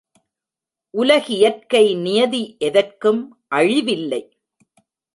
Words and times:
உலகியற்கை 0.93 1.95
நியதி 1.95 2.55
எதற்கும் 2.59 3.21
அழிவில்லை. 3.55 4.23